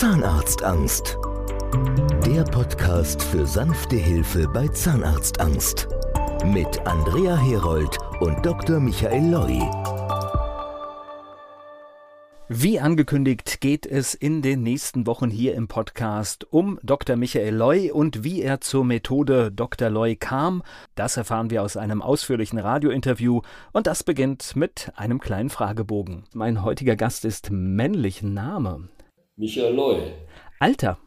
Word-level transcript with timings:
Zahnarztangst. 0.00 1.18
Der 2.24 2.44
Podcast 2.44 3.20
für 3.20 3.44
sanfte 3.44 3.96
Hilfe 3.96 4.46
bei 4.46 4.68
Zahnarztangst. 4.68 5.88
Mit 6.44 6.86
Andrea 6.86 7.36
Herold 7.36 7.98
und 8.20 8.46
Dr. 8.46 8.78
Michael 8.78 9.28
Loi. 9.28 9.58
Wie 12.48 12.78
angekündigt 12.78 13.60
geht 13.60 13.86
es 13.86 14.14
in 14.14 14.40
den 14.40 14.62
nächsten 14.62 15.04
Wochen 15.08 15.30
hier 15.30 15.56
im 15.56 15.66
Podcast 15.66 16.46
um 16.52 16.78
Dr. 16.84 17.16
Michael 17.16 17.56
Loy 17.56 17.90
und 17.90 18.22
wie 18.22 18.40
er 18.40 18.60
zur 18.60 18.84
Methode 18.84 19.50
Dr. 19.50 19.90
Loy 19.90 20.14
kam. 20.14 20.62
Das 20.94 21.16
erfahren 21.16 21.50
wir 21.50 21.64
aus 21.64 21.76
einem 21.76 22.02
ausführlichen 22.02 22.60
Radiointerview 22.60 23.40
und 23.72 23.88
das 23.88 24.04
beginnt 24.04 24.54
mit 24.54 24.92
einem 24.94 25.18
kleinen 25.18 25.50
Fragebogen. 25.50 26.22
Mein 26.34 26.62
heutiger 26.62 26.94
Gast 26.94 27.24
ist 27.24 27.50
männlich 27.50 28.22
Name. 28.22 28.88
Michael 29.38 29.74
Loy. 29.74 30.00
Alter. 30.58 30.98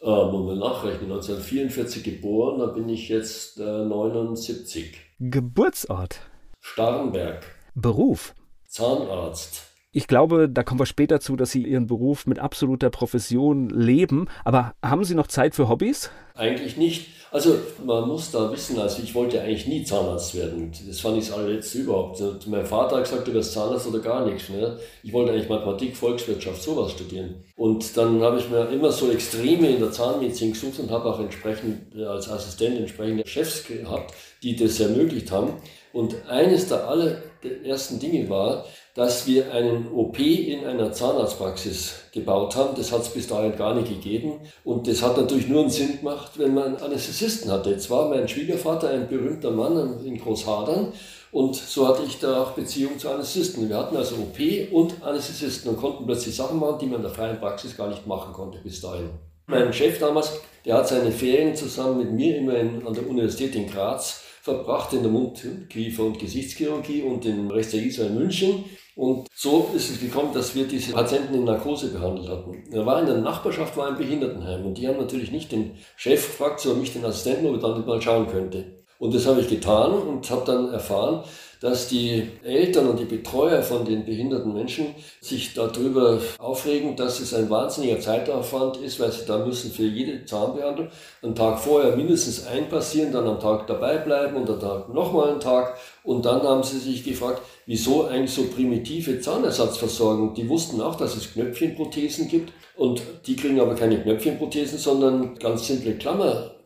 Äh, 0.00 0.06
Moment 0.06 0.60
nachrechnen, 0.60 1.10
1944 1.10 2.04
geboren, 2.04 2.60
da 2.60 2.66
bin 2.66 2.88
ich 2.88 3.08
jetzt 3.08 3.58
äh, 3.58 3.84
79. 3.84 4.96
Geburtsort. 5.18 6.20
Starnberg. 6.60 7.44
Beruf. 7.74 8.34
Zahnarzt. 8.68 9.69
Ich 9.92 10.06
glaube, 10.06 10.48
da 10.48 10.62
kommen 10.62 10.78
wir 10.78 10.86
später 10.86 11.18
zu, 11.18 11.34
dass 11.34 11.50
Sie 11.50 11.64
Ihren 11.64 11.88
Beruf 11.88 12.24
mit 12.24 12.38
absoluter 12.38 12.90
Profession 12.90 13.70
leben. 13.70 14.28
Aber 14.44 14.74
haben 14.84 15.02
Sie 15.02 15.16
noch 15.16 15.26
Zeit 15.26 15.56
für 15.56 15.68
Hobbys? 15.68 16.10
Eigentlich 16.36 16.76
nicht. 16.76 17.08
Also 17.32 17.56
man 17.84 18.08
muss 18.08 18.30
da 18.30 18.52
wissen, 18.52 18.78
also 18.78 19.02
ich 19.02 19.14
wollte 19.14 19.40
eigentlich 19.40 19.66
nie 19.66 19.84
Zahnarzt 19.84 20.34
werden. 20.36 20.72
Das 20.86 21.00
fand 21.00 21.18
ich 21.18 21.26
das 21.26 21.36
allerletzte 21.36 21.78
überhaupt. 21.78 22.20
Mein 22.46 22.66
Vater 22.66 22.96
hat 22.96 23.04
gesagt, 23.04 23.26
du 23.26 23.32
wirst 23.32 23.52
Zahnarzt 23.52 23.88
oder 23.88 23.98
gar 23.98 24.26
nichts. 24.26 24.48
Ne? 24.48 24.78
Ich 25.02 25.12
wollte 25.12 25.32
eigentlich 25.32 25.48
Mathematik, 25.48 25.96
Volkswirtschaft, 25.96 26.62
sowas 26.62 26.92
studieren. 26.92 27.42
Und 27.56 27.96
dann 27.96 28.20
habe 28.22 28.38
ich 28.38 28.48
mir 28.48 28.68
immer 28.70 28.92
so 28.92 29.10
Extreme 29.10 29.70
in 29.70 29.80
der 29.80 29.90
Zahnmedizin 29.90 30.52
gesucht 30.52 30.78
und 30.78 30.90
habe 30.90 31.04
auch 31.04 31.18
entsprechend 31.20 31.94
äh, 31.96 32.04
als 32.04 32.28
Assistent 32.28 32.78
entsprechende 32.78 33.26
Chefs 33.26 33.64
gehabt, 33.64 34.14
die 34.42 34.54
das 34.54 34.78
ermöglicht 34.78 35.30
haben. 35.32 35.54
Und 35.92 36.14
eines 36.28 36.68
der 36.68 36.88
allerersten 36.88 37.98
Dinge 37.98 38.28
war, 38.28 38.64
dass 38.94 39.26
wir 39.26 39.52
einen 39.52 39.90
OP 39.92 40.18
in 40.18 40.64
einer 40.64 40.92
Zahnarztpraxis 40.92 41.94
gebaut 42.12 42.56
haben. 42.56 42.76
Das 42.76 42.92
hat 42.92 43.02
es 43.02 43.08
bis 43.08 43.28
dahin 43.28 43.56
gar 43.56 43.74
nicht 43.74 43.88
gegeben. 43.88 44.40
Und 44.64 44.86
das 44.86 45.02
hat 45.02 45.16
natürlich 45.16 45.48
nur 45.48 45.62
einen 45.62 45.70
Sinn 45.70 45.98
gemacht, 45.98 46.32
wenn 46.36 46.54
man 46.54 46.64
einen 46.64 46.76
Anästhesisten 46.76 47.50
hatte. 47.50 47.70
Jetzt 47.70 47.90
war 47.90 48.08
mein 48.08 48.28
Schwiegervater 48.28 48.90
ein 48.90 49.08
berühmter 49.08 49.50
Mann 49.50 50.04
in 50.04 50.18
Großhadern. 50.18 50.92
Und 51.32 51.54
so 51.54 51.86
hatte 51.86 52.02
ich 52.06 52.18
da 52.18 52.42
auch 52.42 52.52
Beziehung 52.52 52.98
zu 52.98 53.08
Anästhesisten. 53.08 53.68
Wir 53.68 53.78
hatten 53.78 53.96
also 53.96 54.16
OP 54.16 54.38
und 54.72 55.02
Anästhesisten 55.02 55.70
und 55.70 55.76
konnten 55.76 56.04
plötzlich 56.04 56.34
Sachen 56.34 56.58
machen, 56.58 56.78
die 56.80 56.86
man 56.86 56.96
in 56.96 57.02
der 57.02 57.12
freien 57.12 57.38
Praxis 57.38 57.76
gar 57.76 57.88
nicht 57.88 58.06
machen 58.06 58.32
konnte 58.32 58.58
bis 58.58 58.80
dahin. 58.80 59.10
Mein 59.46 59.72
Chef 59.72 59.98
damals, 59.98 60.32
der 60.64 60.76
hat 60.76 60.88
seine 60.88 61.10
Ferien 61.10 61.54
zusammen 61.54 61.98
mit 61.98 62.12
mir 62.12 62.36
immer 62.36 62.54
in, 62.54 62.86
an 62.86 62.94
der 62.94 63.08
Universität 63.08 63.54
in 63.54 63.68
Graz 63.68 64.22
verbracht 64.42 64.92
in 64.92 65.02
der 65.02 65.10
Mund-, 65.10 65.44
Kiefer- 65.68 66.04
und 66.04 66.18
Gesichtschirurgie 66.18 67.02
und 67.02 67.24
im 67.26 67.50
Rest 67.50 67.72
der 67.72 67.82
ISA 67.82 68.06
in 68.06 68.14
München. 68.14 68.64
Und 68.96 69.28
so 69.34 69.70
ist 69.74 69.90
es 69.90 70.00
gekommen, 70.00 70.34
dass 70.34 70.54
wir 70.54 70.66
diese 70.66 70.92
Patienten 70.92 71.34
in 71.34 71.44
Narkose 71.44 71.88
behandelt 71.88 72.28
hatten. 72.28 72.64
Er 72.72 72.84
war 72.84 73.00
in 73.00 73.06
der 73.06 73.18
Nachbarschaft, 73.18 73.76
war 73.76 73.88
ein 73.88 73.96
Behindertenheim 73.96 74.66
und 74.66 74.78
die 74.78 74.88
haben 74.88 74.98
natürlich 74.98 75.30
nicht 75.30 75.52
den 75.52 75.78
Chef 75.96 76.26
gefragt, 76.26 76.60
sondern 76.60 76.82
mich 76.82 76.92
den 76.92 77.04
Assistenten, 77.04 77.46
ob 77.46 77.54
er 77.54 77.60
dann 77.60 77.86
mal 77.86 78.02
schauen 78.02 78.26
könnte. 78.26 78.79
Und 79.00 79.14
das 79.14 79.26
habe 79.26 79.40
ich 79.40 79.48
getan 79.48 79.92
und 79.92 80.30
habe 80.30 80.44
dann 80.44 80.72
erfahren, 80.72 81.24
dass 81.60 81.88
die 81.88 82.28
Eltern 82.42 82.88
und 82.88 83.00
die 83.00 83.06
Betreuer 83.06 83.62
von 83.62 83.84
den 83.84 84.04
behinderten 84.04 84.52
Menschen 84.52 84.94
sich 85.20 85.54
darüber 85.54 86.18
aufregen, 86.38 86.96
dass 86.96 87.18
es 87.20 87.32
ein 87.32 87.48
wahnsinniger 87.48 87.98
Zeitaufwand 87.98 88.76
ist, 88.76 89.00
weil 89.00 89.10
sie 89.10 89.24
da 89.26 89.38
müssen 89.44 89.70
für 89.70 89.84
jede 89.84 90.24
Zahnbehandlung 90.26 90.88
einen 91.22 91.34
Tag 91.34 91.58
vorher 91.58 91.96
mindestens 91.96 92.46
einpassieren, 92.46 93.12
dann 93.12 93.26
am 93.26 93.40
Tag 93.40 93.66
dabei 93.66 93.98
bleiben 93.98 94.36
und 94.36 94.48
am 94.50 94.60
Tag 94.60 94.92
nochmal 94.92 95.30
einen 95.30 95.40
Tag. 95.40 95.78
Und 96.04 96.24
dann 96.26 96.42
haben 96.42 96.62
sie 96.62 96.78
sich 96.78 97.02
gefragt, 97.02 97.40
wieso 97.64 98.04
eigentlich 98.04 98.34
so 98.34 98.44
primitive 98.44 99.20
Zahnersatzversorgung? 99.20 100.34
Die 100.34 100.48
wussten 100.48 100.80
auch, 100.82 100.96
dass 100.96 101.16
es 101.16 101.32
Knöpfchenprothesen 101.32 102.28
gibt 102.28 102.52
und 102.76 103.02
die 103.26 103.36
kriegen 103.36 103.60
aber 103.60 103.74
keine 103.74 104.02
Knöpfchenprothesen, 104.02 104.78
sondern 104.78 105.38
ganz 105.38 105.66
simple 105.66 105.96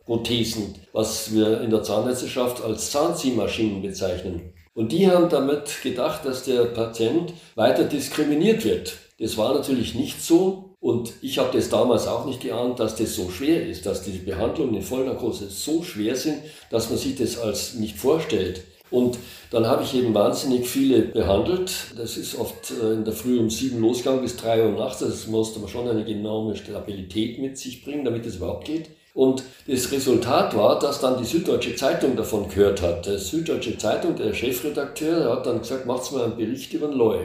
Klammerprothesen, 0.05 0.75
was 0.93 1.33
wir 1.33 1.61
in 1.61 1.69
der 1.69 1.83
Zahnärzteschaft 1.83 2.63
als 2.63 2.91
Zahnziehmaschinen 2.91 3.81
bezeichnen. 3.81 4.53
Und 4.73 4.91
die 4.91 5.09
haben 5.09 5.29
damit 5.29 5.81
gedacht, 5.83 6.25
dass 6.25 6.43
der 6.43 6.65
Patient 6.65 7.33
weiter 7.55 7.85
diskriminiert 7.85 8.65
wird. 8.65 8.97
Das 9.19 9.37
war 9.37 9.53
natürlich 9.53 9.95
nicht 9.95 10.21
so. 10.21 10.75
Und 10.79 11.13
ich 11.21 11.39
habe 11.39 11.57
das 11.57 11.69
damals 11.69 12.05
auch 12.05 12.25
nicht 12.25 12.41
geahnt, 12.41 12.79
dass 12.79 12.95
das 12.95 13.15
so 13.15 13.31
schwer 13.31 13.65
ist, 13.65 13.85
dass 13.85 14.03
die 14.03 14.19
Behandlungen 14.19 14.75
in 14.75 14.81
Vollnarkose 14.81 15.49
so 15.49 15.81
schwer 15.81 16.15
sind, 16.15 16.39
dass 16.69 16.89
man 16.89 16.99
sich 16.99 17.15
das 17.15 17.39
als 17.39 17.73
nicht 17.75 17.97
vorstellt. 17.97 18.61
Und 18.91 19.17
dann 19.49 19.65
habe 19.65 19.83
ich 19.83 19.95
eben 19.95 20.13
wahnsinnig 20.13 20.67
viele 20.67 21.01
behandelt. 21.01 21.71
Das 21.97 22.17
ist 22.17 22.37
oft 22.37 22.71
äh, 22.71 22.93
in 22.93 23.03
der 23.03 23.13
Früh 23.13 23.39
um 23.39 23.49
sieben 23.49 23.79
losgegangen 23.79 24.21
bis 24.21 24.35
drei 24.35 24.63
Uhr 24.63 24.73
nachts. 24.73 24.99
Das 24.99 25.25
musste 25.25 25.59
man 25.59 25.69
schon 25.69 25.87
eine 25.87 26.07
enorme 26.07 26.55
Stabilität 26.55 27.39
mit 27.39 27.57
sich 27.57 27.83
bringen, 27.83 28.05
damit 28.05 28.25
es 28.27 28.35
überhaupt 28.35 28.65
geht. 28.65 28.89
Und 29.15 29.43
das 29.65 29.93
Resultat 29.93 30.57
war, 30.57 30.77
dass 30.77 30.99
dann 30.99 31.17
die 31.17 31.23
Süddeutsche 31.23 31.73
Zeitung 31.77 32.17
davon 32.17 32.49
gehört 32.49 32.81
hat. 32.81 33.05
Die 33.05 33.17
Süddeutsche 33.17 33.77
Zeitung, 33.77 34.17
der 34.17 34.33
Chefredakteur, 34.33 35.31
hat 35.31 35.45
dann 35.45 35.59
gesagt, 35.59 35.85
macht's 35.85 36.11
mal 36.11 36.25
einen 36.25 36.35
Bericht 36.35 36.73
über 36.73 36.87
den 36.87 36.97
Loy. 36.97 37.19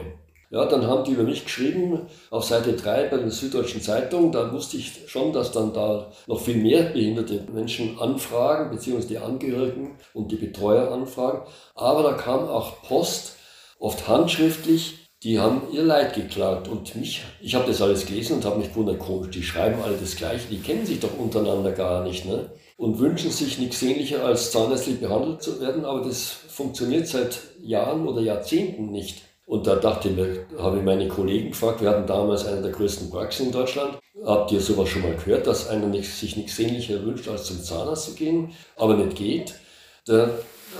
Ja, 0.51 0.65
dann 0.65 0.87
haben 0.87 1.03
die 1.03 1.11
über 1.11 1.23
mich 1.23 1.43
geschrieben 1.43 2.07
auf 2.29 2.45
Seite 2.45 2.73
3 2.73 3.09
bei 3.09 3.17
der 3.17 3.29
Süddeutschen 3.29 3.81
Zeitung. 3.81 4.31
Da 4.31 4.53
wusste 4.53 4.77
ich 4.77 5.01
schon, 5.07 5.33
dass 5.33 5.51
dann 5.51 5.73
da 5.73 6.09
noch 6.27 6.39
viel 6.39 6.55
mehr 6.55 6.83
behinderte 6.83 7.45
Menschen 7.53 7.99
anfragen, 7.99 8.71
beziehungsweise 8.71 9.09
die 9.09 9.19
Angehörigen 9.19 9.97
und 10.13 10.31
die 10.31 10.37
Betreuer 10.37 10.93
anfragen. 10.93 11.41
Aber 11.75 12.03
da 12.03 12.13
kam 12.13 12.47
auch 12.47 12.83
Post, 12.83 13.35
oft 13.79 14.07
handschriftlich, 14.07 15.00
die 15.23 15.39
haben 15.39 15.61
ihr 15.71 15.83
Leid 15.83 16.15
geklagt 16.15 16.67
und 16.67 16.95
mich, 16.95 17.23
ich 17.41 17.53
habe 17.53 17.67
das 17.67 17.81
alles 17.81 18.05
gelesen 18.05 18.37
und 18.37 18.45
habe 18.45 18.57
mich 18.57 18.69
gewundert, 18.69 18.99
komisch, 18.99 19.29
die 19.29 19.43
schreiben 19.43 19.81
alle 19.81 19.97
das 19.97 20.15
Gleiche, 20.15 20.47
die 20.49 20.59
kennen 20.59 20.85
sich 20.85 20.99
doch 20.99 21.15
untereinander 21.17 21.71
gar 21.71 22.03
nicht 22.03 22.25
ne? 22.25 22.49
und 22.77 22.97
wünschen 22.97 23.29
sich 23.29 23.59
nichts 23.59 23.81
ähnlicher 23.83 24.25
als 24.25 24.51
zahnärztlich 24.51 24.99
behandelt 24.99 25.43
zu 25.43 25.61
werden, 25.61 25.85
aber 25.85 26.01
das 26.01 26.29
funktioniert 26.47 27.07
seit 27.07 27.39
Jahren 27.61 28.07
oder 28.07 28.21
Jahrzehnten 28.21 28.91
nicht. 28.91 29.21
Und 29.45 29.67
da 29.67 29.75
dachte 29.75 30.09
ich 30.09 30.15
mir, 30.15 30.45
habe 30.57 30.77
ich 30.77 30.83
meine 30.83 31.07
Kollegen 31.07 31.49
gefragt, 31.49 31.81
wir 31.81 31.89
hatten 31.89 32.07
damals 32.07 32.45
eine 32.45 32.61
der 32.61 32.71
größten 32.71 33.09
Praxen 33.09 33.47
in 33.47 33.51
Deutschland, 33.51 33.99
habt 34.25 34.51
ihr 34.51 34.61
sowas 34.61 34.89
schon 34.89 35.01
mal 35.03 35.15
gehört, 35.15 35.45
dass 35.45 35.67
einer 35.67 35.87
nicht, 35.87 36.09
sich 36.09 36.37
nichts 36.37 36.57
ähnlicher 36.57 37.03
wünscht, 37.03 37.27
als 37.27 37.43
zum 37.43 37.61
Zahnarzt 37.61 38.05
zu 38.05 38.13
gehen, 38.15 38.53
aber 38.77 38.95
nicht 38.95 39.17
geht? 39.17 39.53
Da 40.05 40.29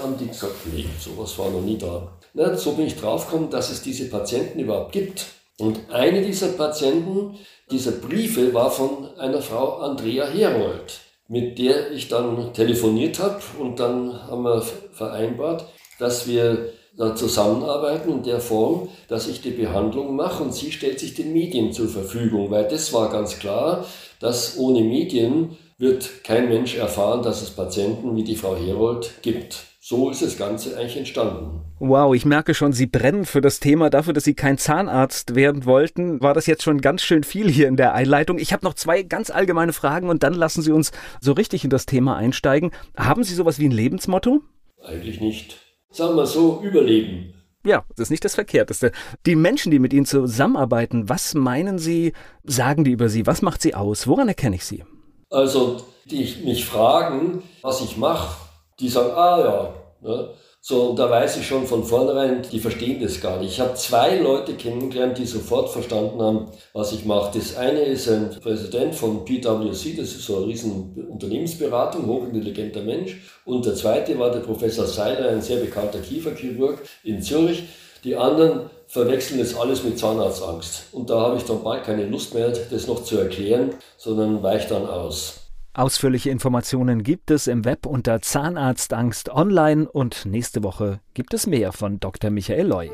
haben 0.01 0.18
die 0.18 0.28
gesagt, 0.28 0.56
nee, 0.74 0.85
sowas 1.00 1.38
war 1.38 1.50
noch 1.50 1.62
nie 1.62 1.78
da. 1.78 2.12
Na, 2.34 2.56
so 2.56 2.74
bin 2.74 2.88
ich 2.88 2.96
draufgekommen, 2.96 3.50
dass 3.50 3.69
es 3.72 3.81
diese 3.81 4.09
Patienten 4.09 4.59
überhaupt 4.59 4.94
gibt. 4.94 5.25
Und 5.59 5.80
eine 5.92 6.22
dieser 6.22 6.47
Patienten, 6.50 7.38
dieser 7.69 7.92
Briefe, 7.92 8.53
war 8.53 8.72
von 8.72 9.16
einer 9.18 9.42
Frau 9.42 9.78
Andrea 9.78 10.25
Herold, 10.28 11.00
mit 11.28 11.59
der 11.59 11.92
ich 11.92 12.08
dann 12.08 12.53
telefoniert 12.53 13.19
habe 13.19 13.42
und 13.59 13.80
dann 13.80 14.28
haben 14.28 14.44
wir 14.44 14.62
vereinbart, 14.94 15.66
dass 16.00 16.28
wir 16.28 16.74
da 16.97 17.16
zusammenarbeiten 17.16 18.12
in 18.12 18.24
der 18.24 18.40
Form, 18.40 18.90
dass 19.08 19.28
ich 19.28 19.42
die 19.42 19.52
Behandlung 19.52 20.16
mache 20.16 20.44
und 20.44 20.53
sie 20.53 20.72
stellt 20.72 21.00
sich 21.00 21.13
den 21.13 21.31
Medien 21.34 21.72
zur 21.72 21.88
Verfügung, 21.88 22.50
weil 22.50 22.68
das 22.68 22.92
war 22.92 23.09
ganz 23.09 23.40
klar, 23.40 23.86
dass 24.19 24.58
ohne 24.58 24.81
Medien 24.81 25.58
wird 25.81 26.24
kein 26.24 26.47
Mensch 26.47 26.75
erfahren, 26.75 27.24
dass 27.24 27.42
es 27.42 27.50
Patienten 27.50 28.16
wie 28.16 28.24
die 28.24 28.36
Frau 28.36 28.56
Herold 28.56 29.16
gibt. 29.24 29.66
So 29.84 30.12
ist 30.12 30.22
das 30.22 30.38
Ganze 30.38 30.78
eigentlich 30.78 30.96
entstanden. 30.96 31.62
Wow, 31.80 32.14
ich 32.14 32.24
merke 32.24 32.53
schon, 32.53 32.72
Sie 32.72 32.86
brennen 32.86 33.25
für 33.25 33.42
das 33.42 33.59
Thema. 33.59 33.90
Dafür, 33.90 34.14
dass 34.14 34.24
Sie 34.24 34.36
kein 34.36 34.59
Zahnarzt 34.59 35.34
werden 35.34 35.66
wollten, 35.66 36.22
war 36.22 36.36
das 36.36 36.46
jetzt 36.46 36.62
schon 36.62 36.81
ganz 36.81 37.01
schön 37.01 37.24
viel 37.24 37.50
hier 37.50 37.68
in 37.68 37.78
der 37.78 37.95
Einleitung. 37.95 38.38
Ich 38.38 38.54
habe 38.54 38.63
noch 38.63 38.75
zwei 38.75 39.01
ganz 39.01 39.31
allgemeine 39.31 39.74
Fragen 39.74 40.10
und 40.10 40.22
dann 40.22 40.36
lassen 40.36 40.62
Sie 40.62 40.72
uns 40.72 40.92
so 41.19 41.31
richtig 41.31 41.63
in 41.63 41.72
das 41.72 41.88
Thema 41.88 42.16
einsteigen. 42.16 42.69
Haben 42.95 43.24
Sie 43.24 43.33
sowas 43.33 43.57
wie 43.57 43.68
ein 43.68 43.72
Lebensmotto? 43.72 44.42
Eigentlich 44.83 45.19
nicht. 45.19 45.57
Sagen 45.89 46.16
wir 46.16 46.28
so, 46.28 46.62
Überleben. 46.63 47.33
Ja, 47.66 47.83
das 47.95 48.06
ist 48.06 48.12
nicht 48.12 48.25
das 48.25 48.36
Verkehrteste. 48.36 48.92
Die 49.25 49.36
Menschen, 49.36 49.72
die 49.72 49.80
mit 49.80 49.94
Ihnen 49.94 50.06
zusammenarbeiten, 50.06 51.10
was 51.10 51.33
meinen 51.33 51.80
Sie, 51.80 52.13
sagen 52.44 52.83
die 52.83 52.92
über 52.92 53.10
Sie? 53.10 53.25
Was 53.25 53.42
macht 53.42 53.63
Sie 53.63 53.74
aus? 53.74 54.06
Woran 54.06 54.28
erkenne 54.28 54.56
ich 54.56 54.66
Sie? 54.66 54.83
Also, 55.31 55.78
die 56.06 56.36
mich 56.44 56.66
fragen, 56.66 57.42
was 57.62 57.81
ich 57.81 57.98
mache, 57.98 58.36
die 58.80 58.89
sagen, 58.89 59.12
ah 59.16 59.39
ja, 59.39 59.74
ne? 60.01 60.30
So, 60.63 60.94
da 60.94 61.10
weiß 61.10 61.38
ich 61.38 61.48
schon 61.48 61.66
von 61.66 61.83
vornherein, 61.83 62.44
die 62.51 62.60
verstehen 62.60 63.01
das 63.01 63.19
gar 63.19 63.39
nicht. 63.39 63.54
Ich 63.54 63.60
habe 63.60 63.74
zwei 63.74 64.19
Leute 64.19 64.54
kennengelernt, 64.54 65.18
die 65.18 65.25
sofort 65.25 65.69
verstanden 65.69 66.22
haben, 66.22 66.51
was 66.74 66.92
ich 66.92 67.04
mache. 67.04 67.39
Das 67.39 67.56
eine 67.57 67.81
ist 67.81 68.07
ein 68.07 68.30
Präsident 68.39 68.94
von 68.94 69.25
PwC, 69.25 69.95
das 69.95 70.10
ist 70.10 70.25
so 70.28 70.38
eine 70.38 70.45
riesen 70.45 71.07
Unternehmensberatung, 71.10 72.06
hochintelligenter 72.06 72.83
Mensch. 72.83 73.18
Und 73.44 73.66
der 73.66 73.74
zweite 73.74 74.19
war 74.19 74.30
der 74.30 74.42
Professor 74.42 74.86
Seiler, 74.86 75.30
ein 75.30 75.42
sehr 75.42 75.57
bekannter 75.57 75.98
Kieferchirurg 75.98 76.78
in 77.04 77.24
Zürich. 77.24 77.63
Die 78.03 78.15
anderen 78.15 78.69
verwechseln 78.88 79.39
das 79.39 79.56
alles 79.56 79.83
mit 79.83 80.00
Zahnarztangst. 80.00 80.86
Und 80.92 81.09
da 81.09 81.19
habe 81.19 81.38
ich 81.38 81.44
dann 81.44 81.63
bald 81.63 81.83
keine 81.83 82.06
Lust 82.06 82.33
mehr, 82.33 82.50
das 82.50 82.88
noch 82.88 83.03
zu 83.03 83.18
erklären, 83.18 83.75
sondern 83.98 84.42
weiche 84.42 84.69
dann 84.69 84.88
aus. 84.88 85.36
Ausführliche 85.74 86.31
Informationen 86.31 87.03
gibt 87.03 87.31
es 87.31 87.48
im 87.48 87.63
Web 87.63 87.86
unter 87.86 88.21
Zahnarztangst 88.21 89.30
online 89.30 89.88
und 89.89 90.25
nächste 90.25 90.63
Woche 90.63 91.00
gibt 91.13 91.33
es 91.33 91.48
mehr 91.48 91.71
von 91.71 92.00
Dr. 92.00 92.31
Michael 92.31 92.68
Loy. 92.68 92.92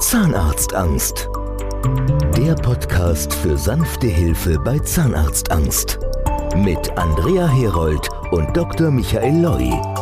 Zahnarztangst. 0.00 1.28
Der 2.36 2.54
Podcast 2.54 3.32
für 3.32 3.56
sanfte 3.56 4.08
Hilfe 4.08 4.58
bei 4.58 4.78
Zahnarztangst. 4.78 6.00
Mit 6.56 6.90
Andrea 6.98 7.46
Herold 7.46 8.08
und 8.32 8.56
Dr. 8.56 8.90
Michael 8.90 9.40
Loy. 9.40 10.01